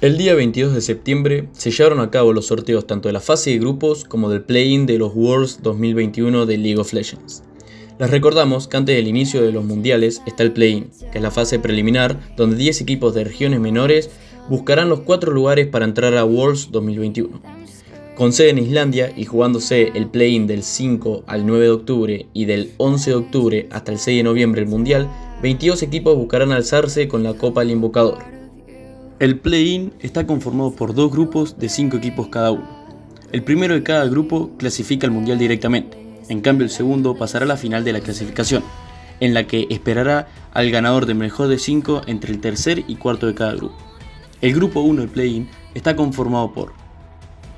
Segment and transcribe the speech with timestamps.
[0.00, 3.50] El día 22 de septiembre se llevaron a cabo los sorteos tanto de la fase
[3.50, 7.42] de grupos como del play-in de los Worlds 2021 de League of Legends.
[7.98, 11.32] Les recordamos que antes del inicio de los mundiales está el play-in, que es la
[11.32, 14.08] fase preliminar donde 10 equipos de regiones menores
[14.48, 17.42] buscarán los 4 lugares para entrar a Worlds 2021.
[18.14, 22.44] Con sede en Islandia y jugándose el play-in del 5 al 9 de octubre y
[22.44, 25.10] del 11 de octubre hasta el 6 de noviembre el mundial,
[25.42, 28.37] 22 equipos buscarán alzarse con la Copa del Invocador.
[29.20, 32.68] El play-in está conformado por dos grupos de cinco equipos cada uno.
[33.32, 37.48] El primero de cada grupo clasifica al mundial directamente, en cambio el segundo pasará a
[37.48, 38.62] la final de la clasificación,
[39.18, 43.26] en la que esperará al ganador de mejor de 5 entre el tercer y cuarto
[43.26, 43.76] de cada grupo.
[44.40, 46.72] El grupo 1 del play-in está conformado por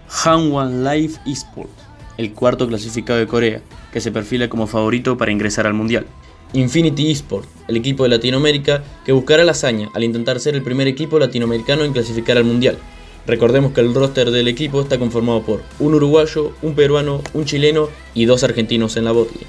[0.09, 1.75] Hangwan Life Esports,
[2.17, 3.61] el cuarto clasificado de Corea,
[3.93, 6.07] que se perfila como favorito para ingresar al mundial.
[6.53, 10.89] Infinity Esport, el equipo de Latinoamérica que buscará la hazaña al intentar ser el primer
[10.89, 12.79] equipo latinoamericano en clasificar al Mundial.
[13.27, 17.89] Recordemos que el roster del equipo está conformado por un uruguayo, un peruano, un chileno
[18.15, 19.47] y dos argentinos en la botlane.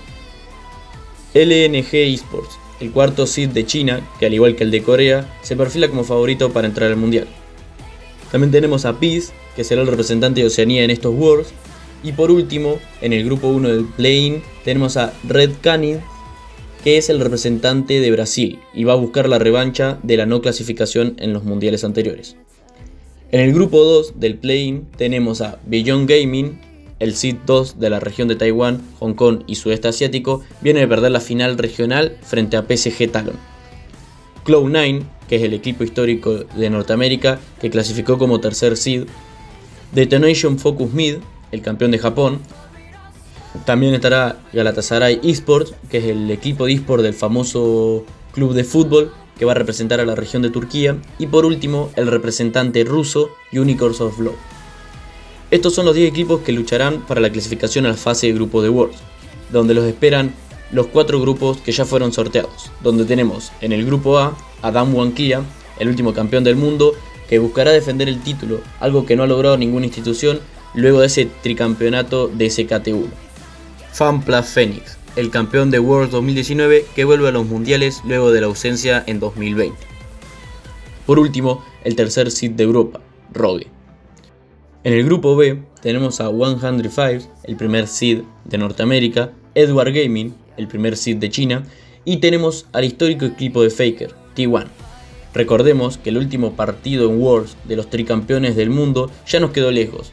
[1.34, 5.56] LNG Esports, el cuarto seed de China, que al igual que el de Corea, se
[5.56, 7.28] perfila como favorito para entrar al Mundial.
[8.32, 11.54] También tenemos a Peace, que será el representante de Oceanía en estos Worlds.
[12.04, 15.98] Y por último, en el grupo 1 del play-in, tenemos a Red Canid,
[16.84, 20.42] que es el representante de Brasil y va a buscar la revancha de la no
[20.42, 22.36] clasificación en los mundiales anteriores.
[23.32, 26.59] En el grupo 2 del play-in tenemos a Beyond Gaming,
[27.00, 30.88] el SID 2 de la región de Taiwán, Hong Kong y sudeste asiático, viene de
[30.88, 33.38] perder la final regional frente a PSG Talon.
[34.44, 39.06] Cloud9, que es el equipo histórico de Norteamérica que clasificó como tercer seed.
[39.94, 41.18] Detonation Focus Mid,
[41.52, 42.40] el campeón de Japón,
[43.66, 49.12] también estará Galatasaray Esports, que es el equipo de esports del famoso club de fútbol
[49.38, 50.98] que va a representar a la región de Turquía.
[51.18, 54.20] Y por último, el representante ruso Unicorns of.
[55.50, 58.62] Estos son los 10 equipos que lucharán para la clasificación a la fase de grupo
[58.62, 59.00] de Worlds,
[59.52, 60.34] donde los esperan
[60.72, 65.42] los 4 grupos que ya fueron sorteados, donde tenemos en el grupo A Adam Wankia,
[65.80, 66.94] el último campeón del mundo,
[67.28, 70.40] que buscará defender el título, algo que no ha logrado ninguna institución
[70.74, 73.31] luego de ese tricampeonato de SKT1.
[73.94, 78.47] FanPlus Phoenix, el campeón de World 2019 que vuelve a los mundiales luego de la
[78.47, 79.78] ausencia en 2020.
[81.06, 83.01] Por último, el tercer seed de Europa,
[83.34, 83.68] Rogue.
[84.84, 90.68] En el grupo B tenemos a 105, el primer seed de Norteamérica, Edward Gaming, el
[90.68, 91.63] primer seed de China,
[92.06, 94.68] y tenemos al histórico equipo de Faker, T1.
[95.34, 99.72] Recordemos que el último partido en Worlds de los tricampeones del mundo ya nos quedó
[99.72, 100.12] lejos,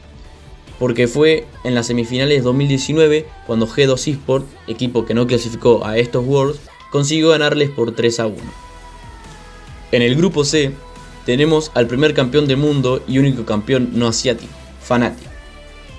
[0.79, 6.25] porque fue en las semifinales 2019 cuando G2 Esport, equipo que no clasificó a estos
[6.25, 8.37] Worlds, consiguió ganarles por 3 a 1.
[9.91, 10.71] En el grupo C
[11.25, 15.27] tenemos al primer campeón del mundo y único campeón no asiático, Fnatic.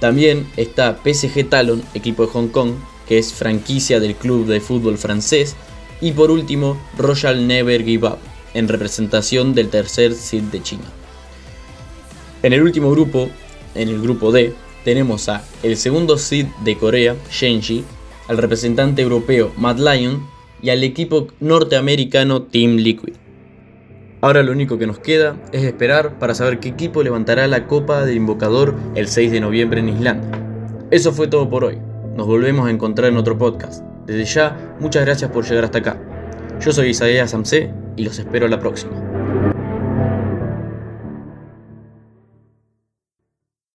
[0.00, 2.72] También está PSG Talon, equipo de Hong Kong,
[3.06, 5.56] que es franquicia del club de fútbol francés.
[6.00, 8.18] Y por último, Royal Never Give Up,
[8.54, 10.84] en representación del tercer seed de China.
[12.42, 13.28] En el último grupo,
[13.74, 14.54] en el grupo D,
[14.84, 17.84] tenemos a el segundo seed de Corea, Shenji,
[18.28, 20.26] al representante europeo Mad Lion
[20.62, 23.14] y al equipo norteamericano Team Liquid.
[24.22, 28.04] Ahora lo único que nos queda es esperar para saber qué equipo levantará la Copa
[28.04, 30.30] del Invocador el 6 de noviembre en Islandia.
[30.90, 31.78] Eso fue todo por hoy.
[32.16, 33.82] Nos volvemos a encontrar en otro podcast.
[34.06, 35.98] Desde ya, muchas gracias por llegar hasta acá.
[36.60, 38.99] Yo soy Isaías Samse y los espero la próxima.